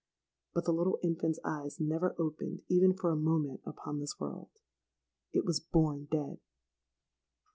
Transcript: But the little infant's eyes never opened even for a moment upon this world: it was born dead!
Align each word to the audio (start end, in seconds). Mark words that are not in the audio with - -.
But 0.55 0.65
the 0.65 0.73
little 0.73 0.97
infant's 1.03 1.39
eyes 1.45 1.79
never 1.79 2.15
opened 2.17 2.63
even 2.67 2.91
for 2.95 3.11
a 3.11 3.15
moment 3.15 3.61
upon 3.67 3.99
this 3.99 4.19
world: 4.19 4.49
it 5.31 5.45
was 5.45 5.59
born 5.59 6.05
dead! 6.09 6.39